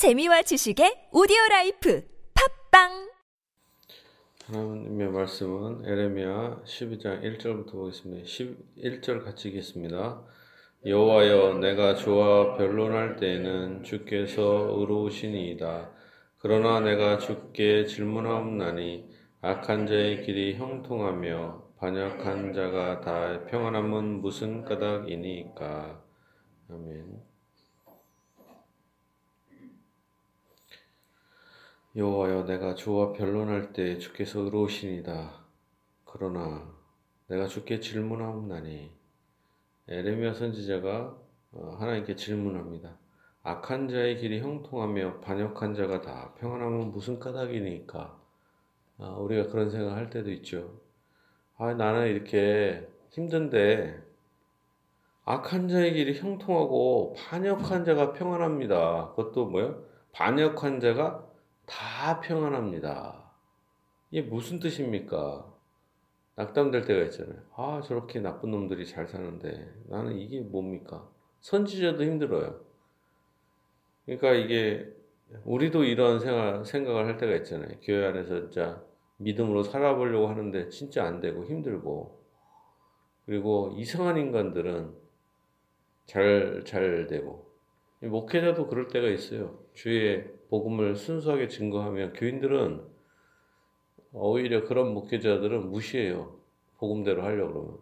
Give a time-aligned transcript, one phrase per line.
[0.00, 2.02] 재미와 지식의 오디오 life
[2.70, 3.10] 팟빵
[4.46, 8.24] 하나님의 말씀은 예레미야 12장 1절부터 보겠습니다.
[8.24, 10.24] 11절 같이 읽겠습니다.
[10.86, 15.90] 여호와여 내가 주와 변론할 때에는 주께서 의로우시니이다.
[16.38, 19.04] 그러나 내가 주께 질문하옵나니
[19.42, 26.02] 악한 자의 길이 형통하며 반역한 자가 다 평안함은 무슨 까닭이니까.
[26.70, 27.29] 아멘.
[31.96, 35.32] 여호와여 내가 주와 변론할 때 주께서 의로우시니다.
[36.04, 36.72] 그러나
[37.26, 38.92] 내가 주께 질문하옵나니
[39.88, 41.16] 에레미야 선지자가
[41.50, 42.96] 어, 하나님께 질문합니다.
[43.42, 48.20] 악한 자의 길이 형통하며 반역한 자가 다 평안하면 무슨 까닭이니까
[48.98, 50.80] 아, 우리가 그런 생각할 때도 있죠.
[51.56, 54.00] 아 나는 이렇게 힘든데
[55.24, 59.14] 악한 자의 길이 형통하고 반역한 자가 평안합니다.
[59.16, 59.82] 그것도 뭐요?
[60.12, 61.29] 반역한 자가
[61.70, 63.30] 다 평안합니다.
[64.10, 65.46] 이게 무슨 뜻입니까?
[66.34, 67.42] 낙담될 때가 있잖아요.
[67.54, 71.08] 아, 저렇게 나쁜 놈들이 잘 사는데 나는 이게 뭡니까?
[71.42, 72.60] 선지자도 힘들어요.
[74.04, 74.92] 그러니까 이게
[75.44, 77.78] 우리도 이런 생각, 생각을 할 때가 있잖아요.
[77.82, 78.82] 교회 안에서 진짜
[79.18, 82.20] 믿음으로 살아보려고 하는데 진짜 안 되고 힘들고
[83.26, 84.92] 그리고 이상한 인간들은
[86.06, 87.48] 잘, 잘 되고
[88.00, 89.62] 목회자도 그럴 때가 있어요.
[89.72, 92.84] 주의 복음을 순수하게 증거하면 교인들은
[94.12, 96.36] 오히려 그런 목회자들은 무시해요.
[96.78, 97.78] 복음대로 하려고 그러면.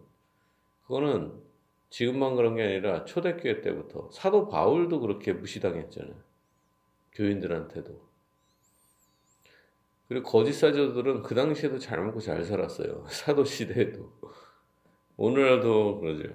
[0.85, 1.43] 그거는
[1.89, 6.13] 지금만 그런 게 아니라 초대교회 때부터 사도 바울도 그렇게 무시당했잖아요.
[7.13, 7.99] 교인들한테도.
[10.07, 13.05] 그리고 거짓 사도들은 그 당시에도 잘 먹고 잘 살았어요.
[13.09, 14.11] 사도 시대에도.
[15.17, 16.33] 오늘날도 그러죠.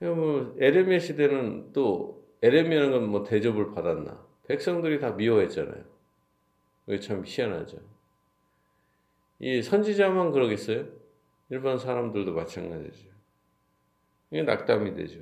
[0.00, 4.23] 뭐 에레미야 시대는 또 에레미야는 건뭐 대접을 받았나?
[4.46, 5.84] 백성들이 다 미워했잖아요.
[6.84, 7.78] 그게 참 희한하죠.
[9.38, 10.86] 이 선지자만 그러겠어요?
[11.50, 13.10] 일반 사람들도 마찬가지죠.
[14.30, 15.20] 이게 낙담이 되죠.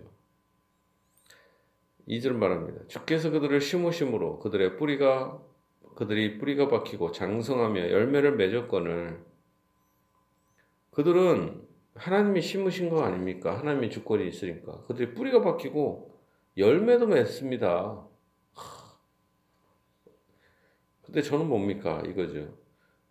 [2.08, 2.86] 2절 말합니다.
[2.88, 5.40] 주께서 그들을 심으심으로 그들의 뿌리가
[5.94, 9.24] 그들이 뿌리가 박히고 장성하며 열매를 맺었거늘
[10.90, 13.58] 그들은 하나님이 심으신 거 아닙니까?
[13.58, 16.18] 하나님이 주권이 있으니까 그들이 뿌리가 박히고
[16.56, 18.06] 열매도 맺습니다.
[21.12, 22.02] 근데 저는 뭡니까?
[22.06, 22.54] 이거죠.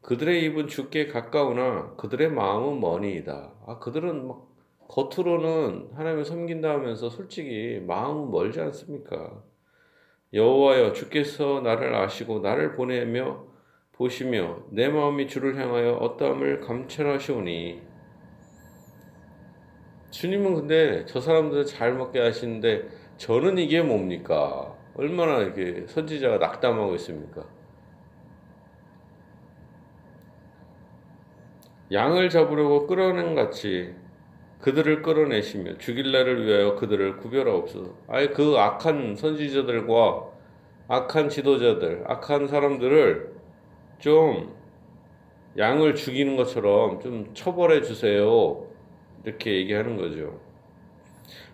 [0.01, 3.53] 그들의 입은 주께 가까우나 그들의 마음은 머니이다.
[3.67, 4.47] 아, 그들은 막
[4.87, 9.43] 겉으로는 하나님을 섬긴다 하면서 솔직히 마음은 멀지 않습니까?
[10.33, 13.45] 여호와여 주께서 나를 아시고 나를 보내며
[13.91, 17.83] 보시며 내 마음이 주를 향하여 어떠함을 감찰하시오니
[20.09, 24.75] 주님은 근데 저 사람들 잘 먹게 하시는데 저는 이게 뭡니까?
[24.95, 27.60] 얼마나 이렇게 선지자가 낙담하고 있습니까?
[31.91, 33.93] 양을 잡으려고 끌어낸 같이
[34.61, 37.93] 그들을 끌어내시며 죽일 날을 위하여 그들을 구별하옵소서.
[38.07, 40.29] 아예 그 악한 선지자들과
[40.87, 43.33] 악한 지도자들, 악한 사람들을
[43.99, 44.53] 좀
[45.57, 48.65] 양을 죽이는 것처럼 좀 처벌해 주세요.
[49.25, 50.39] 이렇게 얘기하는 거죠.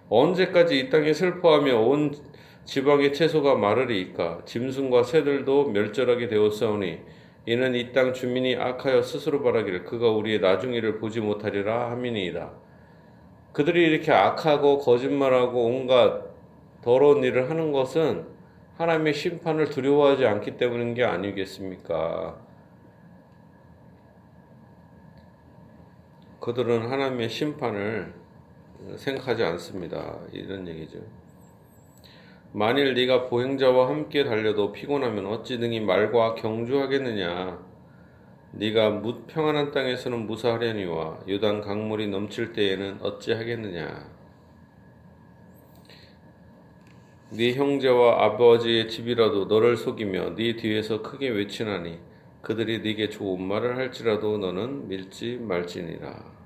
[0.09, 2.13] 언제까지 이 땅에 슬퍼하며 온
[2.65, 6.99] 지방의 채소가 마르리이까 짐승과 새들도 멸절하게 되었사오니
[7.47, 12.51] 이는 이 땅 주민이 악하여 스스로 바라기를 그가 우리의 나중일을 보지 못하리라 함이니이다.
[13.53, 16.25] 그들이 이렇게 악하고 거짓말하고 온갖
[16.81, 18.27] 더러운 일을 하는 것은
[18.77, 22.37] 하나님의 심판을 두려워하지 않기 때문인 게 아니겠습니까?
[26.41, 28.13] 그들은 하나님의 심판을
[28.97, 30.19] 생각하지 않습니다.
[30.33, 30.99] 이런 얘기죠.
[32.53, 37.59] 만일 네가 보행자와 함께 달려도 피곤하면 어찌 등이 말과 경주하겠느냐?
[38.53, 44.09] 네가 무 평안한 땅에서는 무사하려니와 유단 강물이 넘칠 때에는 어찌하겠느냐?
[47.31, 51.99] 네 형제와 아버지의 집이라도 너를 속이며 네 뒤에서 크게 외치나니
[52.41, 56.36] 그들이 네게 좋은 말을 할지라도 너는 밀지 말지니라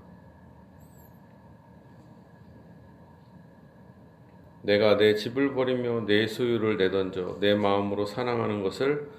[4.64, 9.10] 내가 내 집을 버리며 내 소유를 내던져 내 마음으로 사랑하는 것을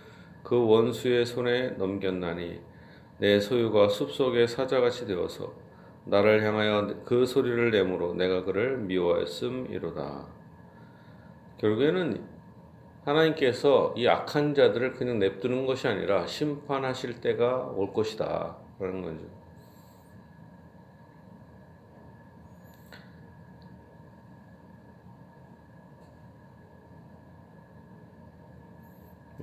[0.43, 2.61] 그 원수의 손에 넘겼나니
[3.19, 5.53] 내 소유가 숲속의 사자같이 되어서
[6.05, 10.27] 나를 향하여 그 소리를 내므로 내가 그를 미워했음이로다.
[11.59, 12.21] 결국에는
[13.05, 18.57] 하나님께서 이 악한 자들을 그냥 냅두는 것이 아니라 심판하실 때가 올 것이다.
[18.79, 19.42] 라는 거죠.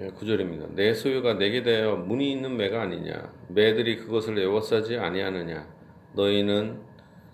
[0.01, 0.74] 예, 9절입니다.
[0.75, 5.68] 내 소유가 내게 대하여 문이 있는 매가 아니냐 매들이 그것을 에워싸지 아니하느냐
[6.13, 6.80] 너희는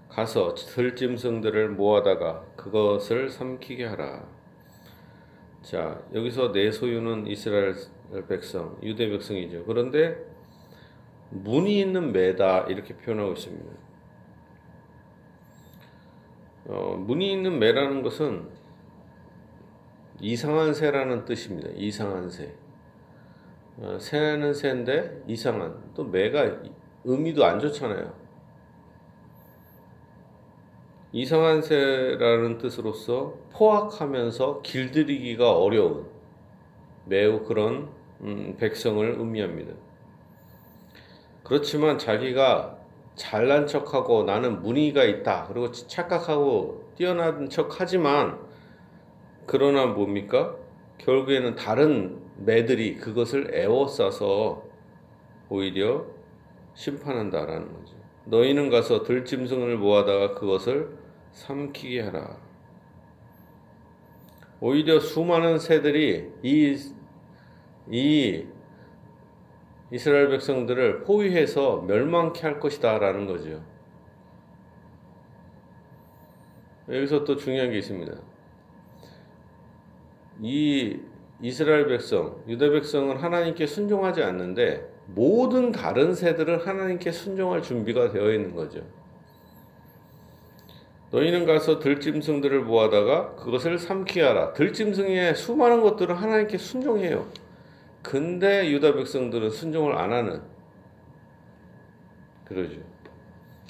[0.09, 4.27] 가서 들짐승들을 모아다가 그것을 삼키게 하라.
[5.61, 7.75] 자, 여기서 내 소유는 이스라엘
[8.27, 9.65] 백성, 유대 백성이죠.
[9.65, 10.17] 그런데
[11.29, 13.65] 문이 있는 매다 이렇게 표현하고 있습니다.
[16.67, 18.47] 어, 문이 있는 매라는 것은
[20.19, 21.69] 이상한 새라는 뜻입니다.
[21.75, 22.53] 이상한 새.
[23.77, 26.61] 어, 새는 새인데 이상한 또 매가
[27.03, 28.13] 의미도 안 좋잖아요.
[31.11, 36.05] 이상한 새라는 뜻으로서 포악하면서 길들이기가 어려운
[37.05, 37.89] 매우 그런
[38.21, 39.73] 음, 백성을 의미합니다.
[41.43, 42.77] 그렇지만 자기가
[43.15, 45.45] 잘난 척하고 나는 문의가 있다.
[45.47, 48.39] 그리고 착각하고 뛰어난 척 하지만
[49.45, 50.55] 그러나 뭡니까?
[50.97, 54.63] 결국에는 다른 매들이 그것을 애워싸서
[55.49, 56.05] 오히려
[56.73, 57.95] 심판한다라는 거죠.
[58.25, 60.97] 너희는 가서 들짐승을 모아다가 그것을
[61.31, 62.37] 삼키게 하라.
[64.59, 66.75] 오히려 수많은 새들이 이,
[67.91, 68.45] 이
[69.91, 73.63] 이스라엘 백성들을 포위해서 멸망케 할 것이다 라는 거죠.
[76.89, 78.13] 여기서 또 중요한 게 있습니다.
[80.41, 80.99] 이
[81.41, 88.55] 이스라엘 백성, 유대 백성은 하나님께 순종하지 않는데 모든 다른 새들은 하나님께 순종할 준비가 되어 있는
[88.55, 88.81] 거죠.
[91.11, 94.53] 너희는 가서 들짐승들을 모아다가 그것을 삼키 하라.
[94.53, 97.27] 들짐승의 수많은 것들은 하나님께 순종해요.
[98.01, 100.41] 근데 유다 백성들은 순종을 안 하는
[102.45, 102.81] 그러죠.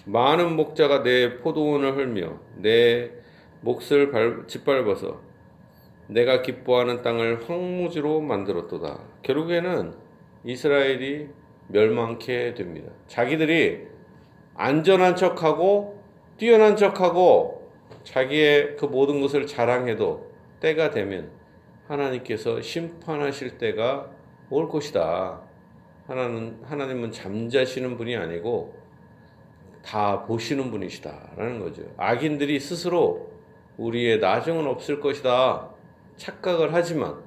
[0.05, 3.11] 많은 목자가 내 포도원을 헐며 내
[3.61, 5.24] 몫을 발, 짓밟아서
[6.07, 8.99] 내가 기뻐하는 땅을 황무지로 만들었도다.
[9.23, 9.93] 결국에는
[10.43, 11.29] 이스라엘이
[11.67, 12.91] 멸망케 됩니다.
[13.07, 13.87] 자기들이
[14.53, 16.01] 안전한 척하고
[16.37, 17.71] 뛰어난 척하고
[18.03, 21.31] 자기의 그 모든 것을 자랑해도 때가 되면
[21.87, 24.09] 하나님께서 심판하실 때가
[24.49, 25.41] 올 것이다.
[26.07, 28.75] 하나는 하나님은 잠자시는 분이 아니고
[29.83, 31.83] 다 보시는 분이시다라는 거죠.
[31.97, 33.31] 악인들이 스스로
[33.77, 35.74] 우리의 나중은 없을 것이다
[36.17, 37.23] 착각을 하지만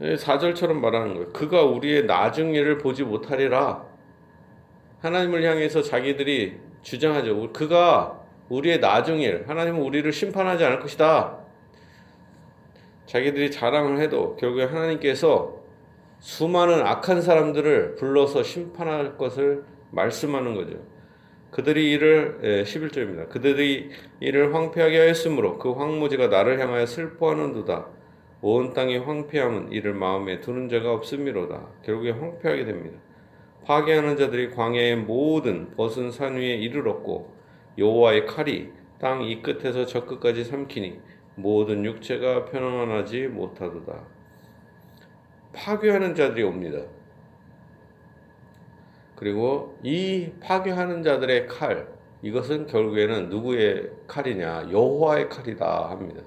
[0.00, 1.32] 4절처럼 말하는 거예요.
[1.32, 3.84] 그가 우리의 나중 일을 보지 못하리라.
[5.00, 7.52] 하나님을 향해서 자기들이 주장하죠.
[7.52, 11.38] 그가 우리의 나중 일, 하나님은 우리를 심판하지 않을 것이다.
[13.06, 15.58] 자기들이 자랑을 해도 결국에 하나님께서
[16.20, 20.78] 수많은 악한 사람들을 불러서 심판할 것을 말씀하는 거죠.
[21.50, 23.20] 그들이 이를 11절입니다.
[23.20, 23.90] 예, 그들이
[24.20, 27.86] 이를 황폐하게 하였으므로 그 황무지가 나를 향하여 슬퍼하는도다.
[28.40, 31.68] 온 땅이 황폐함은 이를 마음에 두는 자가 없음이로다.
[31.84, 32.98] 결국에 황폐하게 됩니다.
[33.64, 37.34] 파괴하는 자들이 광야의 모든 벗은 산 위에 이르렀고
[37.76, 41.00] 여호와의 칼이 땅 이 끝에서 저 끝까지 삼키니
[41.34, 44.04] 모든 육체가 편안하지 못하도다.
[45.52, 46.80] 파괴하는 자들이 옵니다.
[49.18, 51.88] 그리고 이 파괴하는 자들의 칼,
[52.22, 54.68] 이것은 결국에는 누구의 칼이냐?
[54.70, 56.22] 여호와의 칼이다 합니다.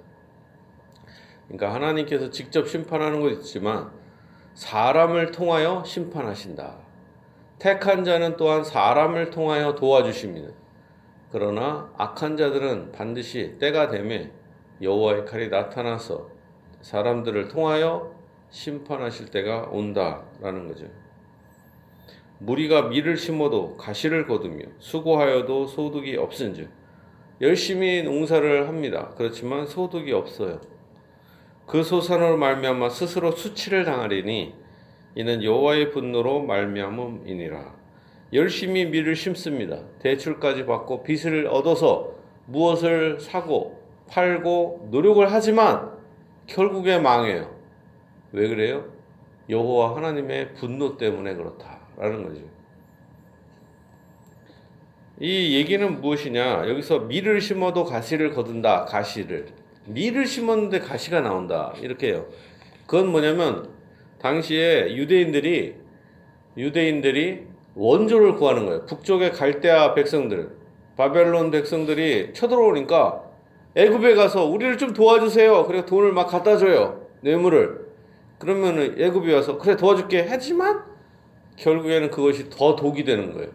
[1.48, 3.92] 그러니까 하나님께서 직접 심판하는 것 있지만
[4.56, 6.80] 사람을 통하여 심판하신다.
[7.60, 10.50] 택한 자는 또한 사람을 통하여 도와주십니다.
[11.32, 14.32] 그러나 악한 자들은 반드시 때가 되면
[14.82, 16.30] 여호와의 칼이 나타나서
[16.82, 18.14] 사람들을 통하여
[18.50, 20.88] 심판하실 때가 온다라는 거죠.
[22.42, 26.70] 무리가 밀을 심어도 가시를 거두며 수고하여도 소득이 없은즉
[27.40, 29.14] 열심히 농사를 합니다.
[29.16, 30.60] 그렇지만 소득이 없어요.
[31.68, 34.56] 그 소산으로 말미암아 스스로 수치를 당하리니
[35.14, 37.76] 이는 여호와의 분노로 말미암음이니라.
[38.34, 39.84] 열심히 밀을 심습니다.
[40.00, 42.16] 대출까지 받고 빚을 얻어서
[42.48, 45.92] 무엇을 사고 팔고 노력을 하지만
[46.48, 47.56] 결국에 망해요.
[48.32, 48.86] 왜 그래요?
[49.48, 52.42] 여호와 하나님의 분노 때문에 그렇다 라는 거죠.
[55.20, 56.68] 이 얘기는 무엇이냐?
[56.68, 58.86] 여기서 밀을 심어도 가시를 거둔다.
[58.86, 59.46] 가시를.
[59.86, 61.74] 밀을 심었는데 가시가 나온다.
[61.80, 62.26] 이렇게요.
[62.88, 63.70] 그건 뭐냐면
[64.20, 65.76] 당시에 유대인들이
[66.58, 68.86] 유대인들이 원조를 구하는 거예요.
[68.88, 70.50] 북쪽의 갈대아 백성들,
[70.98, 73.24] 바벨론 백성들이 쳐들어오니까
[73.76, 75.68] 애굽에 가서 우리를 좀 도와주세요.
[75.68, 77.08] 그래 돈을 막 갖다 줘요.
[77.22, 77.92] 뇌물을.
[78.40, 80.91] 그러면은 애굽에 와서 그래 도와줄게 하지만
[81.58, 83.50] 결국에는 그것이 더 독이 되는 거예요.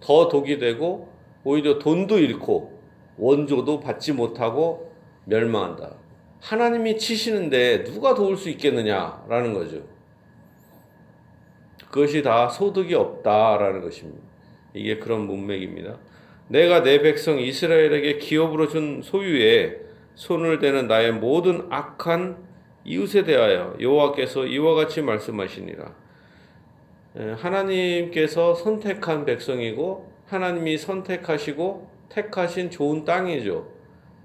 [0.00, 1.08] 더 독이 되고
[1.44, 2.80] 오히려 돈도 잃고
[3.18, 4.92] 원조도 받지 못하고
[5.24, 5.94] 멸망한다.
[6.40, 9.82] 하나님이 치시는데 누가 도울 수 있겠느냐라는 거죠.
[11.90, 14.22] 그것이 다 소득이 없다라는 것입니다.
[14.74, 15.98] 이게 그런 문맥입니다.
[16.48, 19.80] 내가 내 백성 이스라엘에게 기업으로 준 소유에
[20.14, 22.36] 손을 대는 나의 모든 악한
[22.84, 26.05] 이웃에 대하여 여호와께서 이와 같이 말씀하시니라.
[27.18, 33.68] 예, 하나님께서 선택한 백성이고 하나님이 선택하시고 택하신 좋은 땅이죠.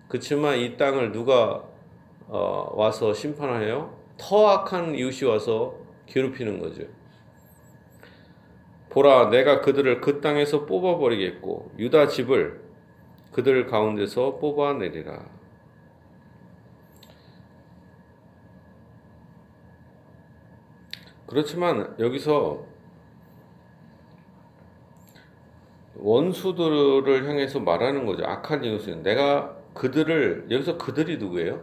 [0.10, 1.64] 그렇지만 이 땅을 누가
[2.28, 6.84] 어, 와서 심판하여 더 악한 이웃이 와서 괴롭히는 거죠.
[8.90, 12.62] 보라, 내가 그들을 그 땅에서 뽑아버리겠고 유다 집을
[13.32, 15.30] 그들 가운데서 뽑아내리라.
[21.28, 22.71] 그렇지만 여기서
[26.02, 28.26] 원수들을 향해서 말하는 거죠.
[28.26, 31.62] 악한 이웃은 내가 그들을 여기서 그들이 누구예요?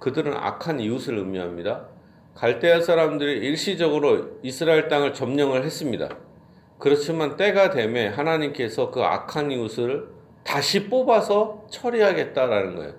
[0.00, 1.86] 그들은 악한 이웃을 의미합니다.
[2.34, 6.08] 갈대아 사람들이 일시적으로 이스라엘 땅을 점령을 했습니다.
[6.78, 10.08] 그렇지만 때가 되매 하나님께서 그 악한 이웃을
[10.42, 12.94] 다시 뽑아서 처리하겠다라는 거예요.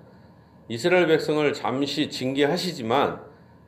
[0.68, 3.20] 이스라엘 백성을 잠시 징계하시지만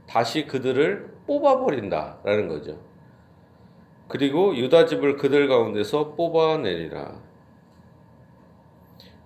[0.07, 2.79] 다시 그들을 뽑아버린다라는 거죠.
[4.13, 7.19] 그리고 유다 집을 그들 가운데서 뽑아내리라.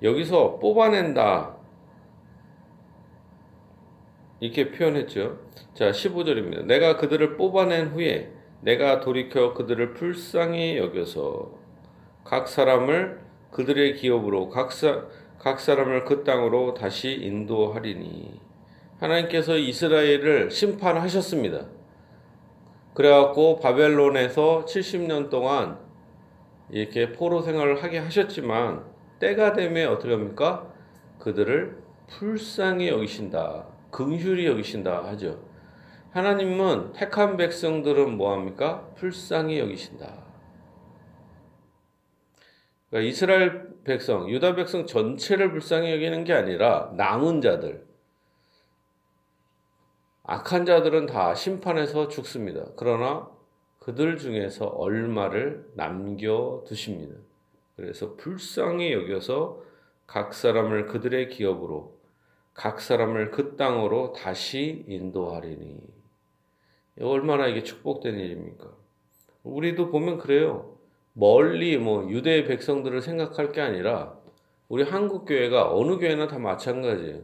[0.02, 1.58] 여기서 뽑아낸다.
[4.40, 5.40] 이렇게 표현했죠.
[5.74, 6.64] 자, 15절입니다.
[6.64, 11.52] 내가 그들을 뽑아낸 후에 내가 돌이켜 그들을 불쌍히 여겨서
[12.24, 13.20] 각 사람을
[13.52, 15.04] 그들의 기업으로 각, 사,
[15.38, 18.40] 각 사람을 그 땅으로 다시 인도하리니
[19.00, 21.77] 하나님께서 이스라엘을 심판하셨습니다.
[22.98, 25.78] 그래갖고 바벨론에서 70년 동안
[26.72, 28.86] 이렇게 포로 생활을 하게 하셨지만
[29.20, 30.74] 때가 되면 어떻게 합니까?
[31.20, 31.78] 그들을
[32.08, 33.68] 불쌍히 여기신다.
[33.92, 35.44] 긍휼히 여기신다 하죠.
[36.10, 38.90] 하나님은 택한 백성들은 뭐 합니까?
[38.96, 40.26] 불쌍히 여기신다.
[42.90, 47.87] 그러니까 이스라엘 백성, 유다 백성 전체를 불쌍히 여기는 게 아니라 남은 자들,
[50.30, 52.66] 악한 자들은 다 심판에서 죽습니다.
[52.76, 53.30] 그러나
[53.80, 57.16] 그들 중에서 얼마를 남겨 두십니다.
[57.78, 59.64] 그래서 불쌍히 여겨서
[60.06, 61.98] 각 사람을 그들의 기업으로
[62.54, 65.80] 각 사람을 그 땅으로 다시 인도하리니
[67.00, 68.70] 얼마나 이게 축복된 일입니까?
[69.44, 70.76] 우리도 보면 그래요.
[71.14, 74.18] 멀리 뭐 유대 백성들을 생각할 게 아니라
[74.68, 77.22] 우리 한국 교회가 어느 교회나 다 마찬가지예요.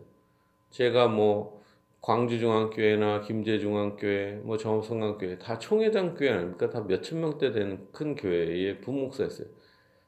[0.70, 1.63] 제가 뭐
[2.04, 6.70] 광주중앙교회나 김제중앙교회, 뭐 정성강교회 다 총회장 교회 아닙니까?
[6.70, 9.48] 다 몇천 명대 되는 큰 교회의 부목사였어요.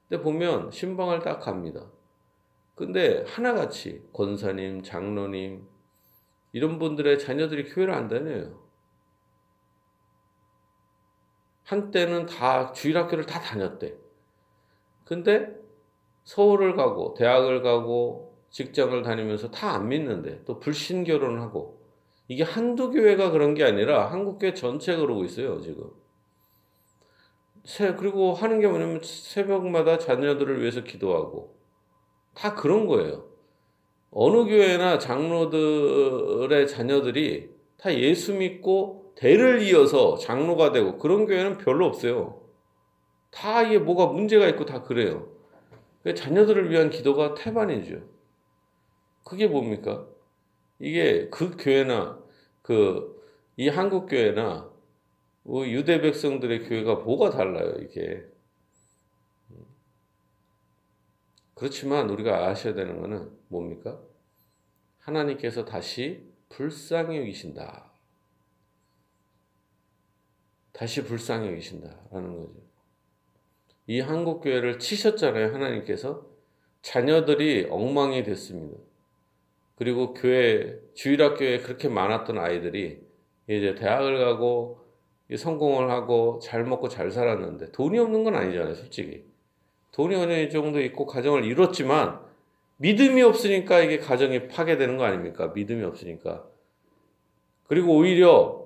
[0.10, 1.90] 근데 보면 신방을 딱 갑니다.
[2.76, 5.66] 근데 하나같이 권사님, 장로님
[6.52, 8.62] 이런 분들의 자녀들이 교회를 안 다녀요.
[11.64, 13.96] 한때는 다 주일학교를 다 다녔대.
[15.06, 15.56] 근데
[16.26, 21.85] 서울을 가고 대학을 가고 직장을 다니면서 다 안 믿는데 또 불신 결혼을 하고
[22.28, 25.92] 이게 한두 교회가 그런 게 아니라 한국교회 전체 그러고 있어요, 지금.
[27.64, 31.56] 새, 그리고 하는 게 뭐냐면 새벽마다 자녀들을 위해서 기도하고
[32.34, 33.26] 다 그런 거예요.
[34.12, 42.42] 어느 교회나 장로들의 자녀들이 다 예수 믿고 대를 이어서 장로가 되고 그런 교회는 별로 없어요.
[43.32, 45.28] 다 이게 뭐가 문제가 있고 다 그래요.
[46.16, 48.02] 자녀들을 위한 기도가 태반이죠.
[49.24, 50.08] 그게 뭡니까?
[50.80, 52.24] 이게 그 교회나
[52.62, 53.16] 그
[53.58, 54.70] 이 한국 교회나
[55.44, 58.26] 뭐 유대 백성들의 교회가 뭐가 달라요, 이게.
[61.54, 64.02] 그렇지만 우리가 아셔야 되는 것은 뭡니까?
[65.00, 67.92] 하나님께서 다시 불쌍히 여기신다.
[70.74, 72.54] 다시 불쌍히 여기신다라는 거죠.
[73.88, 76.28] 이 한국 교회를 치셨잖아요, 하나님께서.
[76.82, 78.78] 자녀들이 엉망이 됐습니다.
[79.76, 83.02] 그리고 교회 주일학교에 그렇게 많았던 아이들이
[83.48, 84.80] 이제 대학을 가고
[85.36, 89.26] 성공을 하고 잘 먹고 잘 살았는데 돈이 없는 건 아니잖아요, 솔직히.
[89.92, 92.20] 돈이 어느 정도 있고 가정을 이뤘지만
[92.78, 95.52] 믿음이 없으니까 이게 가정이 파괴되는 거 아닙니까?
[95.56, 96.46] 믿음이 없으니까.
[97.68, 98.66] 그리고 오히려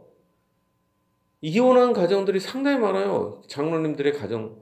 [1.42, 3.42] 이혼한 가정들이 상당히 많아요.
[3.48, 4.60] 장로님들의 가정,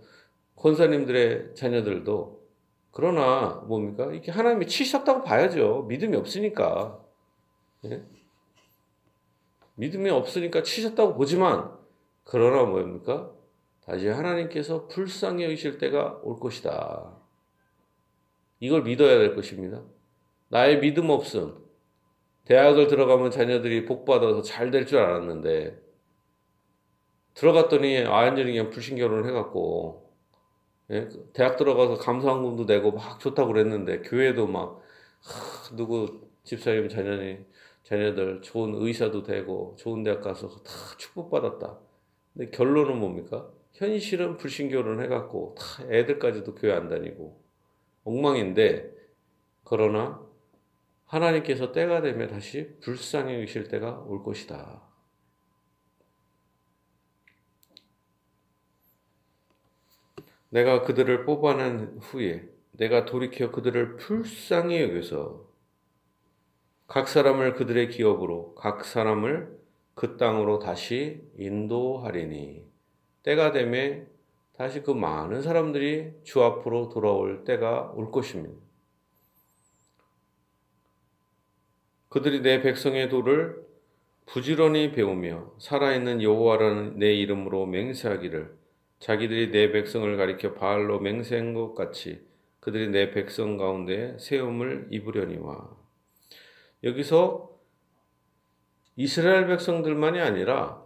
[0.56, 2.47] 권사님들의 자녀들도
[2.92, 4.12] 그러나 뭡니까?
[4.14, 5.84] 이게 하나님이 치셨다고 봐야죠.
[5.88, 7.04] 믿음이 없으니까.
[7.86, 8.04] 예?
[9.76, 11.72] 믿음이 없으니까 치셨다고 보지만
[12.24, 13.32] 그러나 뭡니까?
[13.86, 17.16] 다시 하나님께서 불쌍히 여기실 때가 올 것이다.
[18.60, 19.84] 이걸 믿어야 될 것입니다.
[20.50, 21.58] 나의 믿음 없음,
[22.46, 25.80] 대학을 들어가면 자녀들이 복 받아서 잘 될 줄 알았는데
[27.36, 30.07] 들어갔더니 완전히 그냥 불신 결혼을 해갖고
[30.92, 31.10] 예?
[31.34, 34.82] 대학 들어가서 감사원금도 내고 막 좋다고 그랬는데 교회도 막
[35.22, 37.40] 하, 누구 집사님 자녀니
[37.84, 41.80] 자녀들 좋은 의사도 되고 좋은 대학 가서 다 축복받았다.
[42.34, 43.50] 근데 결론은 뭡니까?
[43.74, 47.40] 현실은 불신 결혼 해갖고 다 애들까지도 교회 안 다니고
[48.04, 48.92] 엉망인데
[49.64, 50.26] 그러나
[51.06, 54.87] 하나님께서 때가 되면 다시 불쌍히 여기실 때가 올 것이다.
[60.50, 65.46] 내가 그들을 뽑아낸 후에 내가 돌이켜 그들을 불쌍히 여겨서
[66.88, 69.58] 각 사람을 그들의 기업으로 각 사람을
[69.94, 72.66] 그 땅으로 다시 인도하리니
[73.24, 74.06] 때가 되매
[74.54, 78.56] 다시 그 많은 사람들이 주 앞으로 돌아올 때가 올 것입니다.
[82.10, 83.64] 그들이 내 백성의 도를
[84.26, 88.57] 부지런히 배우며 살아있는 여호와라는 내 이름으로 맹세하기를
[89.00, 92.26] 자기들이 내 백성을 가리켜 바알로 맹세한 것 같이
[92.60, 95.70] 그들이 내 백성 가운데 세움을 입으려니와
[96.84, 97.58] 여기서
[98.96, 100.84] 이스라엘 백성들만이 아니라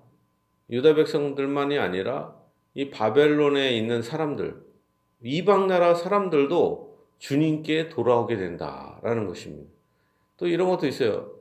[0.70, 2.36] 유다 백성들만이 아니라
[2.74, 4.62] 이 바벨론에 있는 사람들
[5.24, 9.72] 이방 나라 사람들도 주님께 돌아오게 된다라는 것입니다.
[10.38, 11.32] 또 이런 것도 있어요.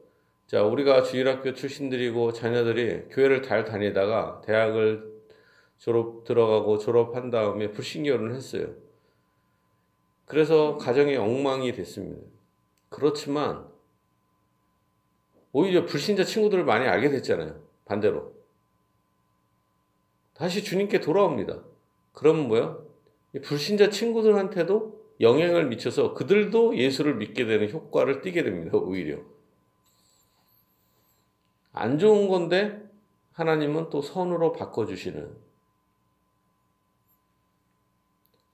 [0.46, 5.09] 자, 우리가 주일학교 출신들이고 자녀들이 교회를 잘 다니다가 대학을
[5.80, 8.74] 졸업 들어가고 졸업한 다음에 불신결혼을 했어요.
[10.26, 12.20] 그래서 가정이 엉망이 됐습니다.
[12.90, 13.66] 그렇지만
[15.52, 17.60] 오히려 불신자 친구들을 많이 알게 됐잖아요.
[17.86, 18.34] 반대로.
[20.34, 21.62] 다시 주님께 돌아옵니다.
[22.12, 22.78] 그럼 뭐야?
[23.42, 28.76] 불신자 친구들한테도 영향을 미쳐서 그들도 예수를 믿게 되는 효과를 띠게 됩니다.
[28.76, 29.18] 오히려.
[31.72, 32.82] 안 좋은 건데
[33.32, 35.49] 하나님은 또 선으로 바꿔주시는.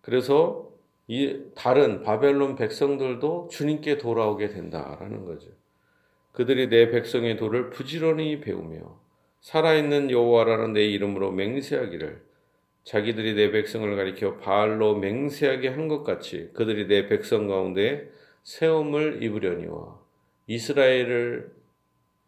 [0.06, 0.70] 그래서
[1.08, 5.48] 이 다른 바벨론 백성들도 주님께 돌아오게 된다라는 거죠.
[6.30, 9.00] 그들이 내 백성의 도를 부지런히 배우며
[9.40, 12.22] 살아있는 여호와라는 내 이름으로 맹세하기를
[12.84, 18.08] 자기들이 내 백성을 가리켜 바알로 맹세하게 한 것 같이 그들이 내 백성 가운데
[18.44, 19.98] 세움을 입으려니와
[20.46, 21.50] 이스라엘을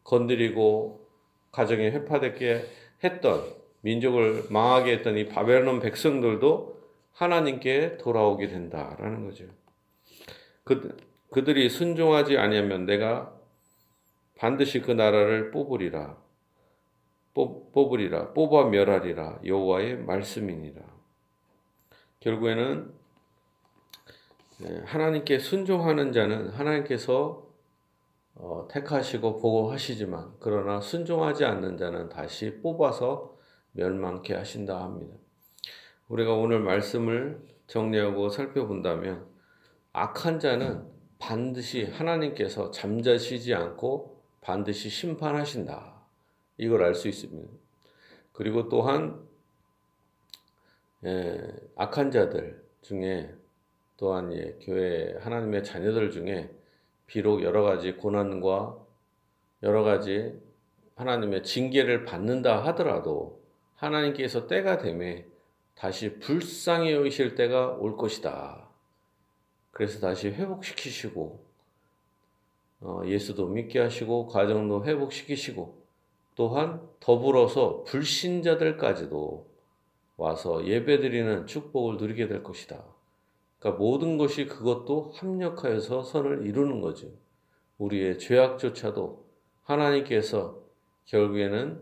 [0.02, 1.06] 건드리고
[1.52, 2.64] 가정에 회파되게
[3.04, 3.44] 했던
[3.82, 6.77] 민족을 망하게 했던 이 바벨론 백성들도
[7.18, 9.44] 하나님께 돌아오게 된다라는 거죠.
[10.62, 10.96] 그,
[11.32, 13.34] 그들이 순종하지 아니하면 내가
[14.36, 16.16] 반드시 그 나라를 뽑으리라.
[17.34, 20.80] 뽑으리라 뽑아 멸하리라 여호와의 말씀이니라.
[22.20, 22.92] 결국에는
[24.60, 27.46] 네, 하나님께 순종하는 자는 하나님께서
[28.34, 33.36] 어, 택하시고 보고하시지만 그러나 순종하지 않는 자는 다시 뽑아서
[33.72, 35.16] 멸망케 하신다 합니다.
[36.08, 39.26] 우리가 오늘 말씀을 정리하고 살펴본다면
[39.92, 40.86] 악한 자는
[41.18, 46.00] 반드시 하나님께서 잠자시지 않고 반드시 심판하신다.
[46.56, 47.50] 이걸 알 수 있습니다.
[48.32, 49.26] 그리고 또한
[51.04, 51.40] 예,
[51.76, 53.34] 악한 자들 중에
[53.96, 56.50] 또한 예, 교회 하나님의 자녀들 중에
[57.06, 58.78] 비록 여러 가지 고난과
[59.62, 60.40] 여러 가지
[60.94, 63.42] 하나님의 징계를 받는다 하더라도
[63.74, 65.26] 하나님께서 때가 되매
[65.78, 68.68] 다시 불쌍히 여기실 때가 올 것이다.
[69.70, 71.46] 그래서 다시 회복시키시고
[72.80, 75.78] 어, 예수도 믿게 하시고 가정도 회복시키시고
[76.34, 79.46] 또한 더불어서 불신자들까지도
[80.16, 82.82] 와서 예배드리는 축복을 누리게 될 것이다.
[83.60, 87.08] 그러니까 모든 것이 그것도 합력하여서 선을 이루는 거죠.
[87.78, 89.24] 우리의 죄악조차도
[89.62, 90.58] 하나님께서
[91.04, 91.80] 결국에는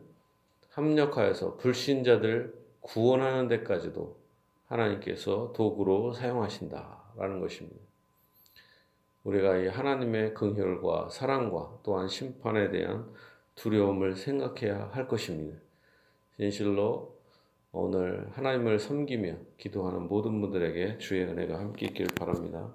[0.68, 4.16] 합력하여서 불신자들 구원하는 데까지도
[4.66, 7.80] 하나님께서 도구로 사용하신다라는 것입니다.
[9.24, 13.12] 우리가 이 하나님의 긍휼과 사랑과 또한 심판에 대한
[13.56, 15.58] 두려움을 생각해야 할 것입니다.
[16.36, 17.18] 진실로
[17.72, 22.72] 오늘 하나님을 섬기며 기도하는 모든 분들에게 주의 은혜가 함께 있기를 바랍니다.